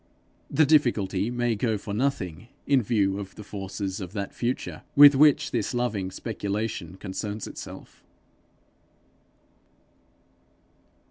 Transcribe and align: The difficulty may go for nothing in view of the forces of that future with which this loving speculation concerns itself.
The 0.49 0.65
difficulty 0.65 1.29
may 1.29 1.53
go 1.53 1.77
for 1.77 1.93
nothing 1.93 2.47
in 2.65 2.81
view 2.81 3.19
of 3.19 3.35
the 3.35 3.43
forces 3.43 4.01
of 4.01 4.13
that 4.13 4.33
future 4.33 4.81
with 4.95 5.13
which 5.13 5.51
this 5.51 5.75
loving 5.75 6.09
speculation 6.09 6.97
concerns 6.97 7.45
itself. 7.45 8.03